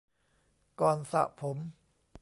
[0.81, 1.57] ก่อนสระผม